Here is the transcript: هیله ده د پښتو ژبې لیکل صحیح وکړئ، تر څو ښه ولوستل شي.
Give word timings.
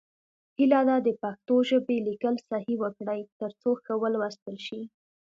هیله 0.57 0.79
ده 0.87 0.95
د 1.05 1.09
پښتو 1.21 1.55
ژبې 1.69 1.97
لیکل 2.07 2.35
صحیح 2.49 2.77
وکړئ، 2.83 3.21
تر 3.39 3.51
څو 3.61 3.69
ښه 3.83 3.93
ولوستل 4.03 4.55
شي. 4.65 4.81